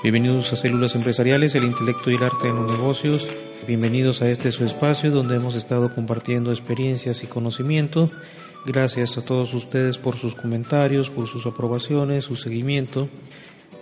Bienvenidos 0.00 0.52
a 0.52 0.56
Células 0.56 0.94
Empresariales, 0.94 1.56
el 1.56 1.64
intelecto 1.64 2.08
y 2.12 2.14
el 2.14 2.22
arte 2.22 2.46
en 2.48 2.54
los 2.54 2.70
negocios. 2.70 3.26
Bienvenidos 3.66 4.22
a 4.22 4.30
este 4.30 4.52
su 4.52 4.64
espacio 4.64 5.10
donde 5.10 5.34
hemos 5.34 5.56
estado 5.56 5.92
compartiendo 5.92 6.52
experiencias 6.52 7.24
y 7.24 7.26
conocimiento. 7.26 8.08
Gracias 8.64 9.18
a 9.18 9.24
todos 9.24 9.52
ustedes 9.54 9.98
por 9.98 10.16
sus 10.16 10.36
comentarios, 10.36 11.10
por 11.10 11.26
sus 11.26 11.44
aprobaciones, 11.46 12.26
su 12.26 12.36
seguimiento. 12.36 13.08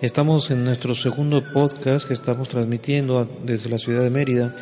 Estamos 0.01 0.51
en 0.51 0.65
nuestro 0.65 0.95
segundo 0.95 1.45
podcast 1.53 2.09
que 2.09 2.15
estamos 2.15 2.49
transmitiendo 2.49 3.27
desde 3.43 3.69
la 3.69 3.79
ciudad 3.79 4.03
de 4.03 4.11
Mérida, 4.11 4.57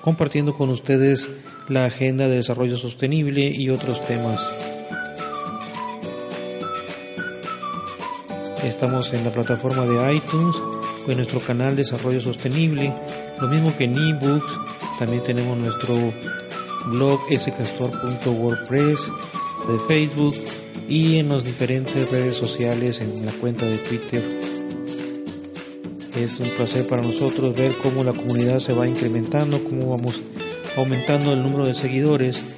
compartiendo 0.00 0.54
con 0.56 0.70
ustedes 0.70 1.28
la 1.68 1.84
agenda 1.84 2.26
de 2.26 2.36
desarrollo 2.36 2.78
sostenible 2.78 3.52
y 3.54 3.68
otros 3.68 4.00
temas. 4.06 4.40
Estamos 8.64 9.12
en 9.12 9.24
la 9.24 9.30
plataforma 9.30 9.84
de 9.84 10.14
iTunes 10.14 10.56
en 11.08 11.18
nuestro 11.18 11.40
canal 11.40 11.76
Desarrollo 11.76 12.20
Sostenible, 12.20 12.92
lo 13.40 13.48
mismo 13.48 13.76
que 13.76 13.84
en 13.84 13.96
ebooks, 13.96 14.58
también 14.98 15.22
tenemos 15.22 15.56
nuestro 15.58 15.94
blog 16.86 17.20
scastor.wordpress 17.38 19.00
de 19.68 19.78
Facebook 19.88 20.34
y 20.88 21.18
en 21.18 21.28
las 21.28 21.44
diferentes 21.44 22.10
redes 22.10 22.36
sociales 22.36 23.00
en 23.00 23.26
la 23.26 23.32
cuenta 23.32 23.66
de 23.66 23.78
Twitter. 23.78 24.22
Es 26.16 26.40
un 26.40 26.48
placer 26.50 26.86
para 26.88 27.02
nosotros 27.02 27.54
ver 27.54 27.76
cómo 27.78 28.02
la 28.02 28.12
comunidad 28.12 28.58
se 28.58 28.72
va 28.72 28.86
incrementando, 28.86 29.62
cómo 29.62 29.90
vamos 29.90 30.20
aumentando 30.76 31.32
el 31.32 31.42
número 31.42 31.66
de 31.66 31.74
seguidores 31.74 32.56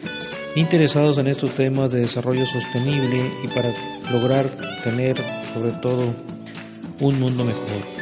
interesados 0.54 1.18
en 1.18 1.28
estos 1.28 1.54
temas 1.54 1.92
de 1.92 2.00
desarrollo 2.00 2.46
sostenible 2.46 3.30
y 3.42 3.48
para 3.48 3.72
lograr 4.10 4.48
tener 4.82 5.16
sobre 5.54 5.72
todo 5.72 6.14
un 7.00 7.20
mundo 7.20 7.44
mejor. 7.44 7.97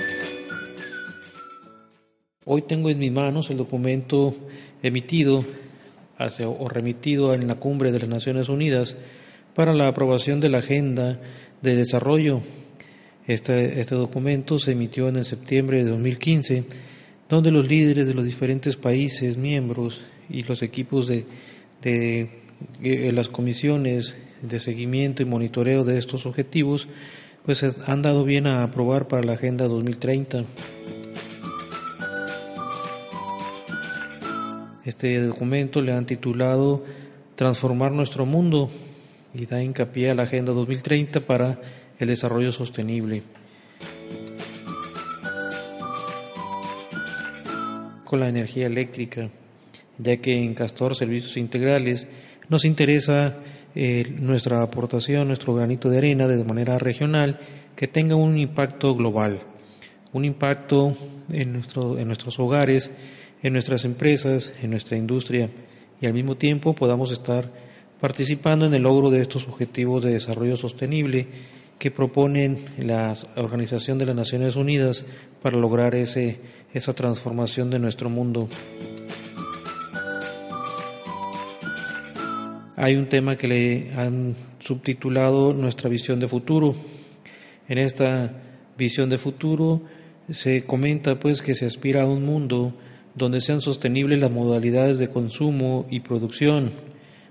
Hoy 2.48 2.62
tengo 2.62 2.90
en 2.90 3.00
mis 3.00 3.10
manos 3.10 3.50
el 3.50 3.56
documento 3.56 4.32
emitido 4.80 5.44
o 6.44 6.68
remitido 6.68 7.34
en 7.34 7.48
la 7.48 7.56
cumbre 7.56 7.90
de 7.90 7.98
las 7.98 8.08
Naciones 8.08 8.48
Unidas 8.48 8.96
para 9.56 9.74
la 9.74 9.88
aprobación 9.88 10.38
de 10.38 10.48
la 10.48 10.58
Agenda 10.58 11.20
de 11.60 11.74
Desarrollo. 11.74 12.42
Este, 13.26 13.80
este 13.80 13.96
documento 13.96 14.60
se 14.60 14.70
emitió 14.70 15.08
en 15.08 15.16
el 15.16 15.24
septiembre 15.24 15.82
de 15.82 15.90
2015, 15.90 16.62
donde 17.28 17.50
los 17.50 17.66
líderes 17.66 18.06
de 18.06 18.14
los 18.14 18.24
diferentes 18.24 18.76
países 18.76 19.36
miembros 19.36 20.00
y 20.30 20.42
los 20.42 20.62
equipos 20.62 21.08
de, 21.08 21.26
de, 21.82 22.30
de 22.80 23.10
las 23.10 23.28
comisiones 23.28 24.14
de 24.40 24.60
seguimiento 24.60 25.20
y 25.20 25.26
monitoreo 25.26 25.82
de 25.82 25.98
estos 25.98 26.26
objetivos 26.26 26.86
pues 27.44 27.64
han 27.64 28.02
dado 28.02 28.22
bien 28.22 28.46
a 28.46 28.62
aprobar 28.62 29.08
para 29.08 29.24
la 29.24 29.32
Agenda 29.32 29.66
2030. 29.66 30.44
Este 34.86 35.20
documento 35.20 35.80
le 35.82 35.92
han 35.92 36.06
titulado 36.06 36.84
Transformar 37.34 37.90
nuestro 37.90 38.24
mundo 38.24 38.70
y 39.34 39.44
da 39.46 39.60
hincapié 39.60 40.12
a 40.12 40.14
la 40.14 40.22
Agenda 40.22 40.52
2030 40.52 41.26
para 41.26 41.60
el 41.98 42.06
Desarrollo 42.06 42.52
Sostenible. 42.52 43.24
Con 48.04 48.20
la 48.20 48.28
energía 48.28 48.68
eléctrica, 48.68 49.28
ya 49.98 50.18
que 50.18 50.38
en 50.38 50.54
Castor 50.54 50.94
Servicios 50.94 51.36
Integrales 51.36 52.06
nos 52.48 52.64
interesa 52.64 53.38
eh, 53.74 54.14
nuestra 54.20 54.62
aportación, 54.62 55.26
nuestro 55.26 55.52
granito 55.52 55.90
de 55.90 55.98
arena 55.98 56.28
de 56.28 56.44
manera 56.44 56.78
regional 56.78 57.40
que 57.74 57.88
tenga 57.88 58.14
un 58.14 58.38
impacto 58.38 58.94
global, 58.94 59.42
un 60.12 60.24
impacto 60.24 60.96
en, 61.28 61.54
nuestro, 61.54 61.98
en 61.98 62.06
nuestros 62.06 62.38
hogares 62.38 62.88
en 63.46 63.52
nuestras 63.52 63.84
empresas, 63.84 64.52
en 64.60 64.70
nuestra 64.70 64.96
industria 64.96 65.48
y 66.00 66.06
al 66.06 66.12
mismo 66.12 66.36
tiempo 66.36 66.74
podamos 66.74 67.12
estar 67.12 67.52
participando 68.00 68.66
en 68.66 68.74
el 68.74 68.82
logro 68.82 69.08
de 69.08 69.22
estos 69.22 69.46
objetivos 69.46 70.02
de 70.02 70.12
desarrollo 70.12 70.56
sostenible 70.56 71.28
que 71.78 71.92
proponen 71.92 72.66
la 72.78 73.16
Organización 73.36 73.98
de 73.98 74.06
las 74.06 74.16
Naciones 74.16 74.56
Unidas 74.56 75.04
para 75.42 75.58
lograr 75.58 75.94
ese, 75.94 76.40
esa 76.74 76.92
transformación 76.92 77.70
de 77.70 77.78
nuestro 77.78 78.10
mundo. 78.10 78.48
Hay 82.76 82.96
un 82.96 83.08
tema 83.08 83.36
que 83.36 83.46
le 83.46 83.92
han 83.94 84.34
subtitulado 84.58 85.52
Nuestra 85.52 85.88
visión 85.88 86.18
de 86.18 86.26
futuro. 86.26 86.74
En 87.68 87.78
esta 87.78 88.42
visión 88.76 89.08
de 89.08 89.18
futuro 89.18 89.82
se 90.32 90.64
comenta 90.64 91.20
pues 91.20 91.40
que 91.42 91.54
se 91.54 91.64
aspira 91.64 92.02
a 92.02 92.06
un 92.06 92.24
mundo 92.24 92.74
donde 93.16 93.40
sean 93.40 93.62
sostenibles 93.62 94.20
las 94.20 94.30
modalidades 94.30 94.98
de 94.98 95.08
consumo 95.08 95.86
y 95.90 96.00
producción, 96.00 96.70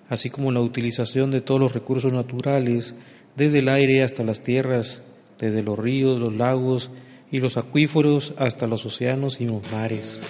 así 0.10 0.30
como 0.30 0.52
la 0.52 0.60
utilización 0.60 1.32
de 1.32 1.42
todos 1.42 1.60
los 1.60 1.74
recursos 1.74 2.12
naturales, 2.12 2.96
desde 3.36 3.60
el 3.60 3.70
aire 3.70 4.02
hasta 4.02 4.24
las 4.24 4.42
tierras, 4.42 5.02
desde 5.40 5.62
los 5.62 5.78
ríos, 5.78 6.20
los 6.20 6.34
lagos 6.34 6.90
y 7.32 7.40
los 7.40 7.58
acuíferos 7.58 8.34
hasta 8.38 8.68
los 8.68 8.86
océanos 8.86 9.40
y 9.40 9.46
los 9.46 9.72
mares. 9.72 10.22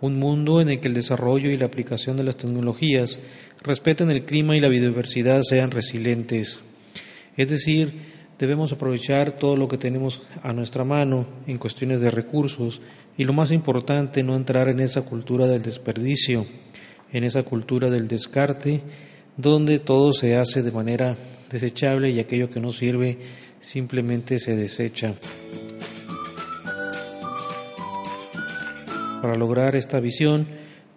Un 0.00 0.18
mundo 0.18 0.60
en 0.60 0.70
el 0.70 0.80
que 0.80 0.88
el 0.88 0.94
desarrollo 0.94 1.50
y 1.50 1.56
la 1.56 1.66
aplicación 1.66 2.16
de 2.16 2.24
las 2.24 2.36
tecnologías 2.36 3.20
respeten 3.62 4.10
el 4.10 4.24
clima 4.24 4.56
y 4.56 4.60
la 4.60 4.68
biodiversidad 4.68 5.42
sean 5.42 5.70
resilientes, 5.70 6.60
es 7.36 7.50
decir, 7.50 8.13
debemos 8.38 8.72
aprovechar 8.72 9.32
todo 9.32 9.56
lo 9.56 9.68
que 9.68 9.78
tenemos 9.78 10.22
a 10.42 10.52
nuestra 10.52 10.84
mano 10.84 11.26
en 11.46 11.58
cuestiones 11.58 12.00
de 12.00 12.10
recursos 12.10 12.80
y 13.16 13.24
lo 13.24 13.32
más 13.32 13.52
importante, 13.52 14.22
no 14.22 14.34
entrar 14.34 14.68
en 14.68 14.80
esa 14.80 15.02
cultura 15.02 15.46
del 15.46 15.62
desperdicio, 15.62 16.46
en 17.12 17.24
esa 17.24 17.44
cultura 17.44 17.90
del 17.90 18.08
descarte, 18.08 18.82
donde 19.36 19.78
todo 19.78 20.12
se 20.12 20.36
hace 20.36 20.62
de 20.62 20.72
manera 20.72 21.16
desechable 21.50 22.10
y 22.10 22.18
aquello 22.18 22.50
que 22.50 22.60
no 22.60 22.70
sirve 22.70 23.18
simplemente 23.60 24.38
se 24.38 24.56
desecha. 24.56 25.14
Para 29.22 29.36
lograr 29.36 29.74
esta 29.74 30.00
visión, 30.00 30.46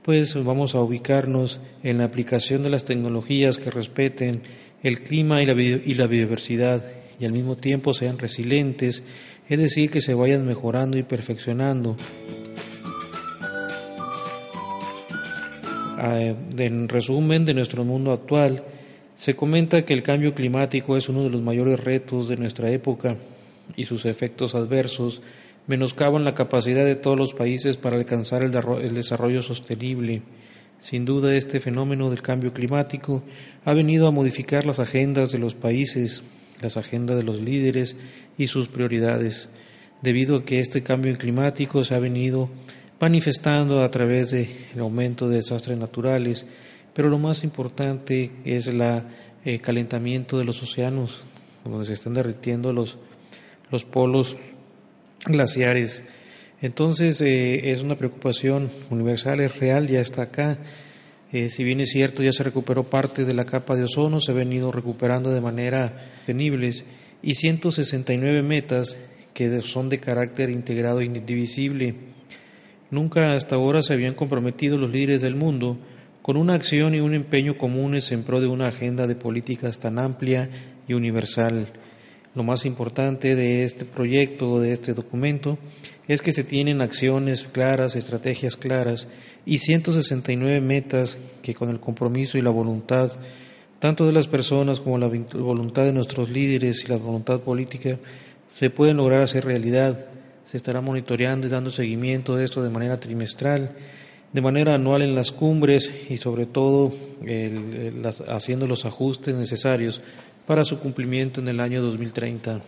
pues 0.03 0.35
vamos 0.43 0.75
a 0.75 0.81
ubicarnos 0.81 1.59
en 1.83 1.99
la 1.99 2.05
aplicación 2.05 2.63
de 2.63 2.69
las 2.69 2.83
tecnologías 2.83 3.57
que 3.57 3.71
respeten 3.71 4.43
el 4.83 5.03
clima 5.03 5.41
y 5.41 5.45
la, 5.45 5.53
biodiversidad 5.53 6.85
y 7.19 7.25
al 7.25 7.31
mismo 7.31 7.55
tiempo 7.55 7.93
sean 7.93 8.17
resilientes, 8.17 9.03
es 9.49 9.59
decir, 9.59 9.89
que 9.89 10.01
se 10.01 10.13
vayan 10.13 10.45
mejorando 10.45 10.97
y 10.97 11.03
perfeccionando. 11.03 11.95
Ah, 15.97 16.19
en 16.19 16.89
resumen 16.89 17.45
de 17.45 17.53
nuestro 17.53 17.83
mundo 17.83 18.11
actual, 18.11 18.63
se 19.17 19.35
comenta 19.35 19.83
que 19.83 19.93
el 19.93 20.03
cambio 20.03 20.35
climático 20.35 20.95
es 20.95 21.09
uno 21.09 21.23
de 21.23 21.31
los 21.31 21.41
mayores 21.41 21.79
retos 21.79 22.27
de 22.27 22.37
nuestra 22.37 22.69
época 22.69 23.17
y 23.75 23.85
sus 23.85 24.05
efectos 24.05 24.53
adversos 24.53 25.21
menoscaban 25.65 26.23
la 26.23 26.35
capacidad 26.35 26.85
de 26.85 26.95
todos 26.95 27.17
los 27.17 27.33
países 27.33 27.77
para 27.77 27.97
alcanzar 27.97 28.43
el 28.43 28.93
desarrollo 28.93 29.41
sostenible. 29.41 30.21
Sin 30.79 31.05
duda, 31.05 31.35
este 31.35 31.59
fenómeno 31.59 32.09
del 32.11 32.21
cambio 32.21 32.53
climático 32.53 33.23
ha 33.65 33.73
venido 33.73 34.07
a 34.07 34.11
modificar 34.11 34.65
las 34.65 34.79
agendas 34.79 35.31
de 35.31 35.39
los 35.39 35.55
países 35.55 36.23
las 36.61 36.77
agendas 36.77 37.17
de 37.17 37.23
los 37.23 37.39
líderes 37.39 37.95
y 38.37 38.47
sus 38.47 38.67
prioridades, 38.67 39.49
debido 40.01 40.37
a 40.37 40.45
que 40.45 40.59
este 40.59 40.83
cambio 40.83 41.15
climático 41.17 41.83
se 41.83 41.95
ha 41.95 41.99
venido 41.99 42.49
manifestando 42.99 43.81
a 43.81 43.91
través 43.91 44.31
del 44.31 44.79
aumento 44.79 45.29
de 45.29 45.37
desastres 45.37 45.77
naturales, 45.77 46.45
pero 46.93 47.09
lo 47.09 47.19
más 47.19 47.43
importante 47.43 48.31
es 48.43 48.67
el 48.67 49.61
calentamiento 49.61 50.37
de 50.37 50.45
los 50.45 50.61
océanos, 50.63 51.23
donde 51.63 51.85
se 51.85 51.93
están 51.93 52.13
derritiendo 52.13 52.73
los, 52.73 52.97
los 53.71 53.85
polos 53.85 54.35
glaciares. 55.25 56.03
Entonces 56.61 57.21
eh, 57.21 57.71
es 57.71 57.81
una 57.81 57.97
preocupación 57.97 58.71
universal, 58.89 59.41
es 59.41 59.55
real, 59.57 59.87
ya 59.87 59.99
está 59.99 60.23
acá. 60.23 60.57
Eh, 61.31 61.49
si 61.49 61.63
bien 61.63 61.81
es 61.81 61.89
cierto, 61.89 62.23
ya 62.23 62.31
se 62.31 62.43
recuperó 62.43 62.85
parte 62.85 63.25
de 63.25 63.33
la 63.33 63.45
capa 63.45 63.75
de 63.75 63.83
ozono, 63.83 64.21
se 64.21 64.31
ha 64.31 64.35
venido 64.35 64.71
recuperando 64.71 65.31
de 65.31 65.41
manera 65.41 66.11
sostenible 66.17 66.73
y 67.21 67.35
169 67.35 68.41
metas 68.43 68.97
que 69.33 69.61
son 69.61 69.89
de 69.89 69.99
carácter 69.99 70.49
integrado 70.49 71.01
e 71.01 71.05
indivisible. 71.05 71.95
Nunca 72.89 73.35
hasta 73.35 73.55
ahora 73.55 73.81
se 73.81 73.93
habían 73.93 74.13
comprometido 74.13 74.77
los 74.77 74.89
líderes 74.89 75.21
del 75.21 75.35
mundo 75.35 75.77
con 76.21 76.37
una 76.37 76.55
acción 76.55 76.95
y 76.95 77.01
un 77.01 77.13
empeño 77.13 77.57
comunes 77.57 78.11
en 78.11 78.23
pro 78.23 78.39
de 78.39 78.47
una 78.47 78.67
agenda 78.67 79.05
de 79.05 79.15
políticas 79.15 79.79
tan 79.79 79.99
amplia 79.99 80.49
y 80.87 80.93
universal. 80.93 81.73
Lo 82.37 82.43
más 82.43 82.65
importante 82.65 83.35
de 83.35 83.63
este 83.63 83.83
proyecto, 83.83 84.59
de 84.59 84.73
este 84.73 84.93
documento, 84.93 85.57
es 86.07 86.21
que 86.21 86.31
se 86.31 86.43
tienen 86.43 86.81
acciones 86.81 87.47
claras, 87.51 87.95
estrategias 87.95 88.55
claras 88.55 89.07
y 89.43 89.57
169 89.57 90.61
metas 90.61 91.17
que 91.41 91.55
con 91.55 91.71
el 91.71 91.79
compromiso 91.79 92.37
y 92.37 92.41
la 92.41 92.51
voluntad 92.51 93.11
tanto 93.79 94.05
de 94.05 94.13
las 94.13 94.27
personas 94.27 94.79
como 94.79 94.99
la 94.99 95.07
voluntad 95.07 95.83
de 95.83 95.93
nuestros 95.93 96.29
líderes 96.29 96.83
y 96.83 96.87
la 96.87 96.97
voluntad 96.97 97.41
política 97.41 97.99
se 98.59 98.69
pueden 98.69 98.97
lograr 98.97 99.21
hacer 99.21 99.43
realidad. 99.43 100.05
Se 100.45 100.57
estará 100.57 100.79
monitoreando 100.81 101.47
y 101.47 101.49
dando 101.49 101.71
seguimiento 101.71 102.35
de 102.35 102.45
esto 102.45 102.63
de 102.63 102.69
manera 102.69 102.99
trimestral, 102.99 103.75
de 104.31 104.41
manera 104.41 104.75
anual 104.75 105.01
en 105.01 105.13
las 105.13 105.31
cumbres 105.31 105.91
y 106.07 106.17
sobre 106.17 106.45
todo 106.45 106.93
haciendo 108.27 108.67
los 108.67 108.85
ajustes 108.85 109.35
necesarios 109.35 110.01
para 110.47 110.63
su 110.63 110.79
cumplimiento 110.79 111.41
en 111.41 111.49
el 111.49 111.59
año 111.59 111.81
2030. 111.81 112.61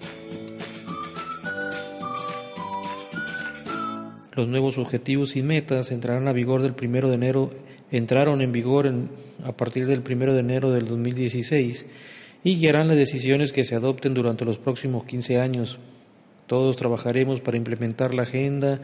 Los 4.35 4.47
nuevos 4.47 4.77
objetivos 4.77 5.35
y 5.35 5.41
metas 5.41 5.91
entrarán 5.91 6.27
a 6.27 6.33
vigor 6.33 6.61
del 6.61 6.75
primero 6.75 7.09
de 7.09 7.15
enero, 7.15 7.51
entraron 7.89 8.41
en 8.41 8.51
vigor 8.51 8.91
a 9.43 9.53
partir 9.53 9.87
del 9.87 10.03
primero 10.03 10.33
de 10.33 10.41
enero 10.41 10.71
del 10.71 10.87
2016 10.87 11.85
y 12.43 12.57
guiarán 12.57 12.89
las 12.89 12.97
decisiones 12.97 13.53
que 13.53 13.63
se 13.63 13.75
adopten 13.75 14.13
durante 14.13 14.45
los 14.45 14.57
próximos 14.57 15.05
15 15.05 15.39
años. 15.39 15.79
Todos 16.47 16.75
trabajaremos 16.75 17.39
para 17.41 17.57
implementar 17.57 18.13
la 18.13 18.23
agenda 18.23 18.81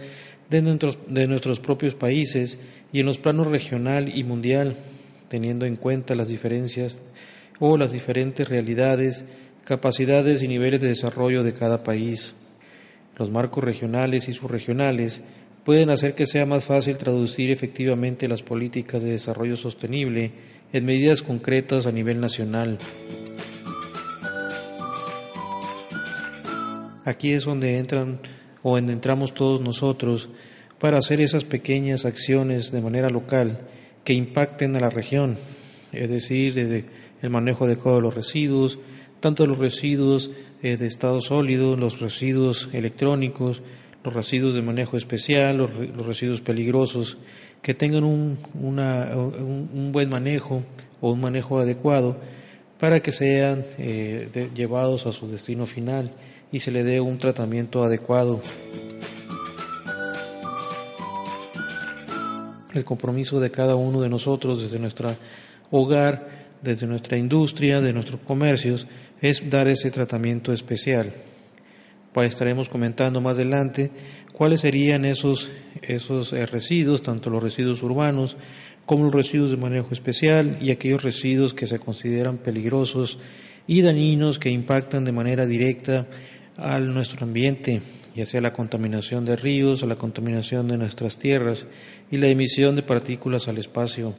de 0.50 0.62
nuestros, 0.62 1.00
de 1.08 1.28
nuestros 1.28 1.60
propios 1.60 1.96
países 1.96 2.60
y 2.94 3.02
en 3.02 3.08
los 3.08 3.18
planos 3.18 3.48
regional 3.48 4.18
y 4.18 4.24
mundial, 4.24 4.78
teniendo 5.28 5.66
en 5.66 5.76
cuenta 5.76 6.16
las 6.16 6.28
diferencias 6.28 7.02
o 7.60 7.78
las 7.78 7.92
diferentes 7.92 8.48
realidades, 8.48 9.24
capacidades 9.64 10.42
y 10.42 10.48
niveles 10.48 10.82
de 10.82 10.90
desarrollo 10.90 11.44
de 11.44 11.54
cada 11.54 11.84
país. 11.84 12.34
Los 13.18 13.32
marcos 13.32 13.64
regionales 13.64 14.28
y 14.28 14.34
subregionales 14.34 15.22
pueden 15.64 15.90
hacer 15.90 16.14
que 16.16 16.28
sea 16.28 16.46
más 16.46 16.66
fácil 16.66 16.98
traducir 16.98 17.50
efectivamente 17.50 18.28
las 18.28 18.44
políticas 18.44 19.02
de 19.02 19.12
desarrollo 19.12 19.58
sostenible 19.58 20.32
en 20.72 20.86
medidas 20.86 21.22
concretas 21.22 21.86
a 21.86 21.92
nivel 21.92 22.20
nacional. 22.20 22.78
Aquí 27.06 27.34
es 27.34 27.46
donde 27.46 27.78
entran 27.78 28.20
o 28.64 28.76
donde 28.76 28.94
entramos 28.94 29.34
todos 29.34 29.62
nosotros 29.62 30.30
para 30.80 30.98
hacer 30.98 31.22
esas 31.22 31.46
pequeñas 31.46 32.04
acciones 32.06 32.72
de 32.72 32.82
manera 32.82 33.10
local 33.10 33.68
que 34.04 34.14
impacten 34.14 34.76
a 34.76 34.80
la 34.80 34.90
región, 34.90 35.40
es 35.92 36.10
decir, 36.10 36.54
desde 36.54 36.86
el 37.22 37.30
manejo 37.30 37.66
adecuado 37.66 37.98
de 37.98 38.04
los 38.04 38.16
residuos, 38.16 38.80
tanto 39.20 39.46
los 39.48 39.58
residuos 39.58 40.32
eh, 40.62 40.78
de 40.78 40.88
estado 40.88 41.22
sólido, 41.22 41.76
los 41.76 42.00
residuos 42.00 42.70
electrónicos, 42.74 43.62
los 44.04 44.14
residuos 44.14 44.54
de 44.54 44.62
manejo 44.62 44.98
especial, 44.98 45.58
los, 45.58 45.72
residuos 46.06 46.42
peligrosos, 46.42 47.18
que 47.62 47.74
tengan 47.74 48.04
un, 48.04 48.38
un, 48.54 49.92
buen 49.92 50.10
manejo 50.10 50.64
o 51.02 51.12
un 51.12 51.22
manejo 51.22 51.60
adecuado 51.60 52.20
para 52.80 53.00
que 53.00 53.12
sean 53.12 53.66
eh, 53.80 54.50
llevados 54.54 55.08
a 55.08 55.12
su 55.12 55.28
destino 55.28 55.66
final 55.66 56.12
y 56.52 56.60
se 56.60 56.72
le 56.72 56.84
dé 56.84 57.02
un 57.02 57.18
tratamiento 57.18 57.84
adecuado. 57.84 58.42
El 62.74 62.86
compromiso 62.86 63.40
de 63.40 63.50
cada 63.50 63.76
uno 63.76 64.02
de 64.02 64.10
nosotros 64.10 64.62
desde 64.62 64.80
nuestro 64.80 65.16
hogar 65.72 66.35
desde 66.62 66.88
nuestra 66.88 67.18
industria, 67.18 67.82
de 67.82 67.94
nuestros 67.94 68.22
comercios, 68.22 68.88
es 69.22 69.50
dar 69.50 69.68
ese 69.68 69.92
tratamiento 69.92 70.54
especial. 70.54 71.14
Pues 72.14 72.30
estaremos 72.30 72.70
comentando 72.70 73.22
más 73.22 73.34
adelante 73.34 73.92
cuáles 74.32 74.62
serían 74.62 75.06
esos, 75.06 75.50
esos 75.82 76.34
eh, 76.34 76.46
residuos, 76.46 77.02
tanto 77.02 77.30
los 77.30 77.44
residuos 77.44 77.84
urbanos 77.84 78.38
como 78.86 79.06
los 79.06 79.14
residuos 79.14 79.52
de 79.52 79.58
manejo 79.58 79.90
especial 79.92 80.58
y 80.62 80.72
aquellos 80.72 81.04
residuos 81.04 81.54
que 81.54 81.68
se 81.68 81.80
consideran 81.80 82.38
peligrosos 82.38 83.20
y 83.68 83.82
dañinos 83.82 84.38
que 84.38 84.50
impactan 84.50 85.06
de 85.06 85.12
manera 85.12 85.46
directa 85.46 86.08
a 86.58 86.80
nuestro 86.80 87.26
ambiente, 87.26 87.82
ya 88.16 88.26
sea 88.26 88.42
la 88.42 88.54
contaminación 88.54 89.26
de 89.26 89.36
ríos 89.36 89.82
la 89.82 89.98
contaminación 89.98 90.68
de 90.68 90.78
nuestras 90.78 91.18
tierras 91.18 91.66
y 92.12 92.18
la 92.18 92.28
emisión 92.28 92.76
de 92.76 92.84
partículas 92.84 93.48
al 93.48 93.58
espacio. 93.58 94.16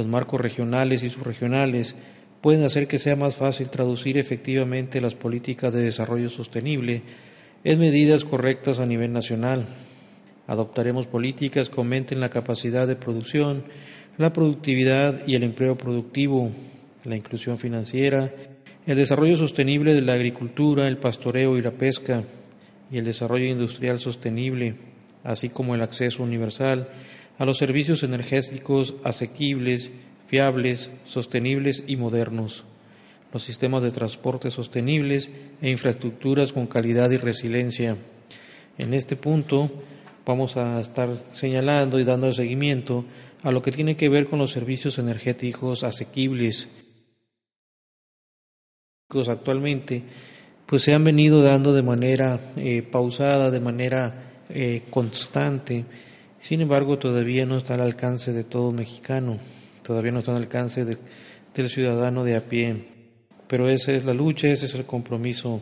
Los 0.00 0.06
marcos 0.06 0.40
regionales 0.40 1.02
y 1.02 1.10
subregionales 1.10 1.94
pueden 2.40 2.64
hacer 2.64 2.88
que 2.88 2.98
sea 2.98 3.16
más 3.16 3.36
fácil 3.36 3.68
traducir 3.68 4.16
efectivamente 4.16 4.98
las 4.98 5.14
políticas 5.14 5.74
de 5.74 5.82
desarrollo 5.82 6.30
sostenible 6.30 7.02
en 7.64 7.78
medidas 7.78 8.24
correctas 8.24 8.78
a 8.78 8.86
nivel 8.86 9.12
nacional. 9.12 9.66
Adoptaremos 10.46 11.06
políticas 11.06 11.68
que 11.68 11.76
aumenten 11.76 12.18
la 12.18 12.30
capacidad 12.30 12.88
de 12.88 12.96
producción, 12.96 13.64
la 14.16 14.32
productividad 14.32 15.20
y 15.26 15.34
el 15.34 15.42
empleo 15.42 15.76
productivo, 15.76 16.50
la 17.04 17.16
inclusión 17.16 17.58
financiera, 17.58 18.32
el 18.86 18.96
desarrollo 18.96 19.36
sostenible 19.36 19.92
de 19.92 20.00
la 20.00 20.14
agricultura, 20.14 20.88
el 20.88 20.96
pastoreo 20.96 21.58
y 21.58 21.60
la 21.60 21.72
pesca, 21.72 22.24
y 22.90 22.96
el 22.96 23.04
desarrollo 23.04 23.44
industrial 23.44 24.00
sostenible, 24.00 24.76
así 25.24 25.50
como 25.50 25.74
el 25.74 25.82
acceso 25.82 26.22
universal 26.22 26.88
a 27.40 27.46
los 27.46 27.56
servicios 27.56 28.02
energéticos 28.02 28.96
asequibles, 29.02 29.90
fiables, 30.26 30.90
sostenibles 31.06 31.82
y 31.86 31.96
modernos, 31.96 32.64
los 33.32 33.42
sistemas 33.42 33.82
de 33.82 33.92
transporte 33.92 34.50
sostenibles 34.50 35.30
e 35.62 35.70
infraestructuras 35.70 36.52
con 36.52 36.66
calidad 36.66 37.10
y 37.10 37.16
resiliencia. 37.16 37.96
En 38.76 38.92
este 38.92 39.16
punto 39.16 39.70
vamos 40.26 40.58
a 40.58 40.82
estar 40.82 41.24
señalando 41.32 41.98
y 41.98 42.04
dando 42.04 42.30
seguimiento 42.34 43.06
a 43.42 43.50
lo 43.52 43.62
que 43.62 43.72
tiene 43.72 43.96
que 43.96 44.10
ver 44.10 44.28
con 44.28 44.38
los 44.38 44.50
servicios 44.50 44.98
energéticos 44.98 45.82
asequibles. 45.82 46.68
Actualmente, 49.08 50.04
pues 50.66 50.82
se 50.82 50.92
han 50.92 51.04
venido 51.04 51.42
dando 51.42 51.72
de 51.72 51.82
manera 51.82 52.52
eh, 52.56 52.82
pausada, 52.82 53.50
de 53.50 53.60
manera 53.60 54.42
eh, 54.50 54.82
constante, 54.90 55.86
sin 56.42 56.62
embargo, 56.62 56.98
todavía 56.98 57.44
no 57.44 57.58
está 57.58 57.74
al 57.74 57.82
alcance 57.82 58.32
de 58.32 58.44
todo 58.44 58.72
mexicano, 58.72 59.38
todavía 59.82 60.12
no 60.12 60.20
está 60.20 60.32
al 60.32 60.38
alcance 60.38 60.84
del 60.84 61.68
ciudadano 61.68 62.24
de 62.24 62.36
a 62.36 62.48
pie. 62.48 62.88
Pero 63.46 63.68
esa 63.68 63.92
es 63.92 64.04
la 64.04 64.14
lucha, 64.14 64.48
ese 64.48 64.64
es 64.66 64.74
el 64.74 64.86
compromiso. 64.86 65.60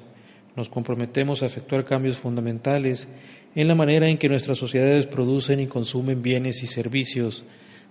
Nos 0.55 0.69
comprometemos 0.69 1.43
a 1.43 1.47
efectuar 1.47 1.85
cambios 1.85 2.19
fundamentales 2.19 3.09
en 3.55 3.67
la 3.67 3.75
manera 3.75 4.09
en 4.09 4.19
que 4.19 4.29
nuestras 4.29 4.59
sociedades 4.59 5.07
producen 5.07 5.59
y 5.59 5.67
consumen 5.67 6.23
bienes 6.23 6.63
y 6.63 6.67
servicios. 6.67 7.45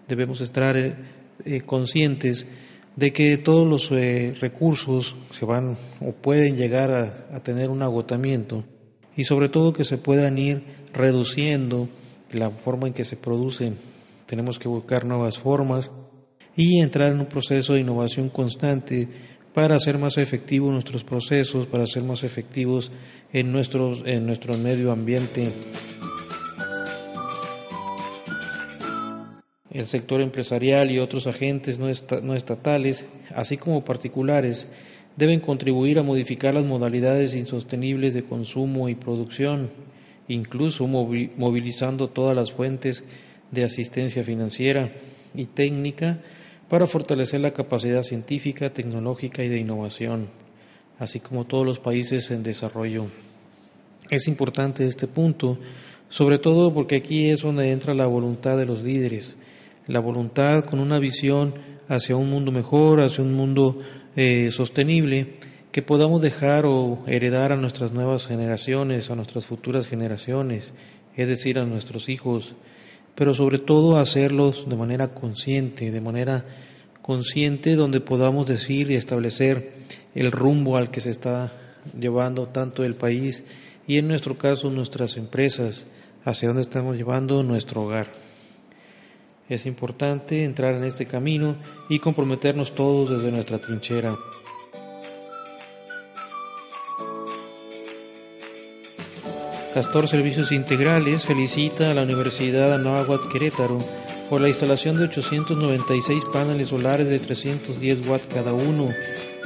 Debemos 0.07 0.39
estar 0.39 0.77
eh, 0.77 0.95
eh, 1.43 1.61
conscientes 1.61 2.47
de 2.95 3.11
que 3.11 3.37
todos 3.37 3.67
los 3.67 3.91
eh, 3.91 4.33
recursos 4.39 5.15
se 5.31 5.45
van 5.45 5.77
o 5.99 6.13
pueden 6.13 6.55
llegar 6.55 6.91
a 6.91 7.39
tener 7.41 7.69
un 7.69 7.81
agotamiento 7.81 8.63
y 9.15 9.25
sobre 9.25 9.49
todo 9.49 9.73
que 9.73 9.83
se 9.83 9.97
puedan 9.97 10.37
ir 10.37 10.63
reduciendo 10.93 11.89
la 12.31 12.49
forma 12.49 12.87
en 12.87 12.93
que 12.93 13.03
se 13.03 13.15
produce. 13.15 13.73
Tenemos 14.25 14.59
que 14.59 14.67
buscar 14.67 15.05
nuevas 15.05 15.37
formas 15.37 15.91
y 16.55 16.81
entrar 16.81 17.11
en 17.11 17.19
un 17.19 17.27
proceso 17.27 17.73
de 17.73 17.81
innovación 17.81 18.29
constante 18.29 19.07
para 19.53 19.75
hacer 19.75 19.97
más 19.97 20.17
efectivos 20.17 20.71
nuestros 20.71 21.03
procesos, 21.03 21.65
para 21.67 21.87
ser 21.87 22.03
más 22.03 22.23
efectivos 22.23 22.91
en, 23.33 23.51
nuestros, 23.51 24.03
en 24.05 24.25
nuestro 24.25 24.57
medio 24.57 24.91
ambiente. 24.91 25.51
El 29.71 29.87
sector 29.87 30.21
empresarial 30.21 30.91
y 30.91 30.99
otros 30.99 31.27
agentes 31.27 31.77
no, 31.77 31.87
no 32.23 32.35
estatales, 32.35 33.05
así 33.35 33.57
como 33.57 33.85
particulares, 33.85 34.67
deben 35.15 35.39
contribuir 35.39 35.99
a 35.99 36.03
modificar 36.03 36.53
las 36.53 36.65
modalidades 36.65 37.35
insostenibles 37.35 38.13
de 38.13 38.23
consumo 38.23 38.89
y 38.89 38.95
producción 38.95 39.69
incluso 40.27 40.87
movilizando 40.87 42.09
todas 42.09 42.35
las 42.35 42.51
fuentes 42.51 43.03
de 43.51 43.63
asistencia 43.63 44.23
financiera 44.23 44.91
y 45.33 45.45
técnica 45.45 46.21
para 46.69 46.87
fortalecer 46.87 47.39
la 47.39 47.51
capacidad 47.51 48.03
científica, 48.03 48.73
tecnológica 48.73 49.43
y 49.43 49.47
de 49.47 49.59
innovación, 49.59 50.29
así 50.99 51.19
como 51.19 51.45
todos 51.45 51.65
los 51.65 51.79
países 51.79 52.29
en 52.31 52.43
desarrollo. 52.43 53.05
Es 54.09 54.27
importante 54.27 54.85
este 54.85 55.07
punto 55.07 55.57
sobre 56.09 56.39
todo 56.39 56.73
porque 56.73 56.95
aquí 56.97 57.29
es 57.29 57.41
donde 57.41 57.71
entra 57.71 57.93
la 57.93 58.07
voluntad 58.07 58.57
de 58.57 58.65
los 58.65 58.81
líderes, 58.81 59.35
la 59.87 59.99
voluntad 59.99 60.63
con 60.63 60.79
una 60.79 60.99
visión 60.99 61.53
hacia 61.89 62.15
un 62.15 62.29
mundo 62.29 62.51
mejor, 62.51 63.01
hacia 63.01 63.23
un 63.23 63.33
mundo 63.33 63.79
eh, 64.15 64.49
sostenible, 64.51 65.35
que 65.71 65.81
podamos 65.81 66.21
dejar 66.21 66.65
o 66.65 67.03
heredar 67.07 67.51
a 67.51 67.55
nuestras 67.55 67.91
nuevas 67.91 68.25
generaciones, 68.27 69.09
a 69.09 69.15
nuestras 69.15 69.45
futuras 69.45 69.87
generaciones, 69.87 70.73
es 71.15 71.27
decir, 71.27 71.59
a 71.59 71.65
nuestros 71.65 72.09
hijos, 72.09 72.55
pero 73.15 73.33
sobre 73.33 73.59
todo 73.59 73.97
hacerlos 73.97 74.67
de 74.69 74.75
manera 74.75 75.09
consciente, 75.13 75.91
de 75.91 76.01
manera 76.01 76.45
consciente 77.01 77.75
donde 77.75 78.01
podamos 78.01 78.47
decir 78.47 78.91
y 78.91 78.95
establecer 78.95 79.73
el 80.13 80.31
rumbo 80.31 80.77
al 80.77 80.91
que 80.91 80.99
se 80.99 81.09
está 81.09 81.53
llevando 81.97 82.47
tanto 82.47 82.83
el 82.83 82.95
país 82.95 83.43
y 83.87 83.97
en 83.97 84.07
nuestro 84.07 84.37
caso 84.37 84.69
nuestras 84.69 85.15
empresas, 85.17 85.85
hacia 86.25 86.49
dónde 86.49 86.61
estamos 86.61 86.97
llevando 86.97 87.41
nuestro 87.41 87.83
hogar. 87.83 88.11
Es 89.47 89.65
importante 89.65 90.43
entrar 90.43 90.75
en 90.75 90.83
este 90.83 91.05
camino 91.05 91.55
y 91.87 91.99
comprometernos 91.99 92.75
todos 92.75 93.09
desde 93.09 93.31
nuestra 93.31 93.59
trinchera. 93.59 94.13
Castor 99.77 100.07
Servicios 100.07 100.51
Integrales 100.51 101.23
felicita 101.23 101.91
a 101.91 101.93
la 101.93 102.01
Universidad 102.01 102.73
Anáhuac 102.73 103.31
Querétaro 103.31 103.77
por 104.27 104.41
la 104.41 104.47
instalación 104.47 104.97
de 104.97 105.03
896 105.03 106.23
paneles 106.33 106.69
solares 106.69 107.07
de 107.09 107.19
310 107.19 108.07
watts 108.07 108.25
cada 108.25 108.53
uno, 108.53 108.87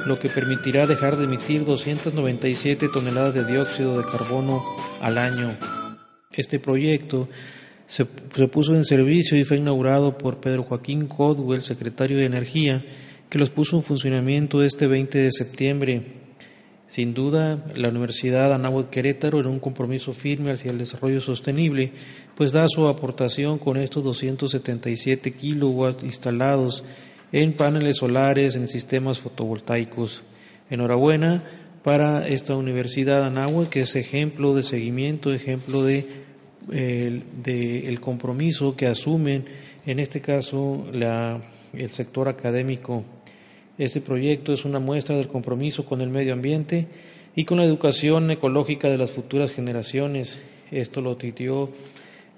lo 0.06 0.18
que 0.18 0.30
permitirá 0.30 0.86
dejar 0.86 1.18
de 1.18 1.24
emitir 1.24 1.66
297 1.66 2.88
toneladas 2.88 3.34
de 3.34 3.44
dióxido 3.44 3.94
de 3.94 4.10
carbono 4.10 4.64
al 5.02 5.18
año. 5.18 5.50
Este 6.30 6.58
proyecto 6.58 7.28
se, 7.86 8.06
se 8.34 8.48
puso 8.48 8.74
en 8.74 8.86
servicio 8.86 9.36
y 9.36 9.44
fue 9.44 9.58
inaugurado 9.58 10.16
por 10.16 10.40
Pedro 10.40 10.62
Joaquín 10.62 11.08
Codwell, 11.08 11.60
secretario 11.60 12.16
de 12.16 12.24
Energía, 12.24 12.82
que 13.28 13.38
los 13.38 13.50
puso 13.50 13.76
en 13.76 13.82
funcionamiento 13.82 14.62
este 14.62 14.86
20 14.86 15.18
de 15.18 15.30
septiembre. 15.30 16.21
Sin 16.92 17.14
duda, 17.14 17.64
la 17.74 17.88
Universidad 17.88 18.52
Anáhuac 18.52 18.90
Querétaro, 18.90 19.40
en 19.40 19.46
un 19.46 19.60
compromiso 19.60 20.12
firme 20.12 20.52
hacia 20.52 20.70
el 20.70 20.76
desarrollo 20.76 21.22
sostenible, 21.22 21.90
pues 22.36 22.52
da 22.52 22.66
su 22.68 22.86
aportación 22.86 23.58
con 23.58 23.78
estos 23.78 24.04
277 24.04 25.32
kilowatts 25.32 26.04
instalados 26.04 26.84
en 27.32 27.54
paneles 27.54 27.96
solares, 27.96 28.56
en 28.56 28.68
sistemas 28.68 29.20
fotovoltaicos. 29.20 30.22
Enhorabuena 30.68 31.80
para 31.82 32.28
esta 32.28 32.56
Universidad 32.56 33.24
Anáhuac, 33.24 33.70
que 33.70 33.80
es 33.80 33.96
ejemplo 33.96 34.54
de 34.54 34.62
seguimiento, 34.62 35.32
ejemplo 35.32 35.82
de, 35.84 36.26
el 36.68 38.00
compromiso 38.02 38.76
que 38.76 38.86
asumen, 38.86 39.46
en 39.86 39.98
este 39.98 40.20
caso, 40.20 40.86
la, 40.92 41.42
el 41.72 41.88
sector 41.88 42.28
académico 42.28 43.06
este 43.78 44.00
proyecto 44.00 44.52
es 44.52 44.64
una 44.64 44.78
muestra 44.78 45.16
del 45.16 45.28
compromiso 45.28 45.84
con 45.84 46.00
el 46.00 46.10
medio 46.10 46.34
ambiente 46.34 46.88
y 47.34 47.44
con 47.44 47.58
la 47.58 47.64
educación 47.64 48.30
ecológica 48.30 48.90
de 48.90 48.98
las 48.98 49.12
futuras 49.12 49.50
generaciones. 49.50 50.38
Esto 50.70 51.00
lo 51.00 51.16
titió 51.16 51.70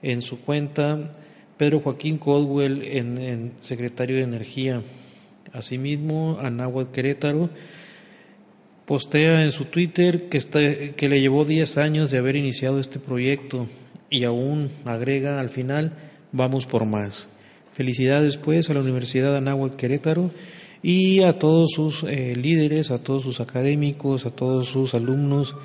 en 0.03 0.23
su 0.23 0.41
cuenta 0.41 1.13
Pedro 1.57 1.81
Joaquín 1.81 2.19
Caldwell, 2.19 2.83
en, 2.83 3.53
secretario 3.63 4.17
de 4.17 4.23
Energía. 4.23 4.83
Asimismo, 5.53 6.39
Anáhuac 6.41 6.93
Querétaro 6.93 7.51
postea 8.87 9.43
en 9.43 9.53
su 9.53 9.67
Twitter 9.67 10.29
que, 10.29 10.39
está, 10.39 10.61
que 10.61 11.09
le 11.09 11.21
llevó 11.21 11.45
10 11.45 11.79
años 11.79 12.11
de 12.11 12.19
haber 12.19 12.37
iniciado 12.37 12.81
este 12.81 12.99
proyecto 12.99 13.69
y 14.11 14.25
aún 14.25 14.71
agrega 14.85 15.41
al 15.41 15.49
final, 15.49 15.93
vamos 16.33 16.67
por 16.67 16.85
más. 16.85 17.29
Felicidades 17.73 18.37
pues 18.37 18.71
a 18.71 18.75
la 18.75 18.81
Universidad 18.81 19.37
Anáhuac 19.37 19.77
Querétaro 19.77 20.31
y 20.87 21.23
a 21.23 21.39
todos 21.39 21.71
sus 21.71 22.03
eh, 22.03 22.37
líderes, 22.37 22.91
a 22.91 22.99
todos 22.99 23.23
sus 23.23 23.41
académicos, 23.41 24.27
a 24.27 24.31
todos 24.31 24.69
sus 24.69 24.93
alumnos 24.93 25.57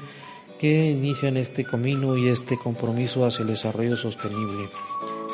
que 0.61 0.91
inician 0.91 1.35
este 1.35 1.65
camino 1.65 2.15
y 2.15 2.29
este 2.29 2.55
compromiso 2.55 3.25
hacia 3.25 3.41
el 3.41 3.49
desarrollo 3.49 3.97
sostenible. 3.97 4.69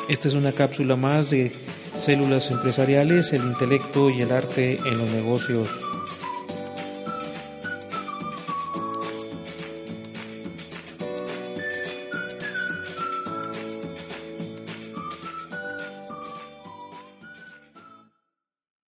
Esta 0.08 0.26
es 0.26 0.34
una 0.34 0.50
cápsula 0.50 0.96
más 0.96 1.30
de 1.30 1.52
células 1.94 2.50
empresariales, 2.50 3.32
el 3.32 3.44
intelecto 3.44 4.10
y 4.10 4.22
el 4.22 4.32
arte 4.32 4.76
en 4.84 4.98
los 4.98 5.08
negocios. 5.08 5.68